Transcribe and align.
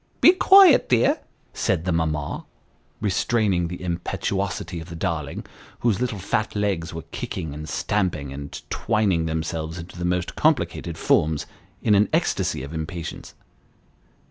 "Be 0.21 0.31
quiet, 0.31 0.89
dear," 0.89 1.19
said 1.53 1.85
the 1.85 1.91
mamma, 1.91 2.45
restraining 3.01 3.67
the 3.67 3.83
impetuosity 3.83 4.79
of 4.79 4.89
the 4.89 4.95
darling, 4.95 5.45
whose 5.81 6.01
little 6.01 6.17
fat 6.17 6.55
legs 6.55 6.91
were 6.91 7.03
kicking, 7.11 7.53
and 7.53 7.69
stamping, 7.69 8.33
and 8.33 8.59
twining 8.71 9.27
themselves 9.27 9.77
into 9.77 9.99
the 9.99 10.03
most 10.05 10.35
complicated 10.35 10.97
forms, 10.97 11.45
in 11.83 11.93
an 11.93 12.09
ecstasy 12.13 12.63
of 12.63 12.73
impatience. 12.73 13.35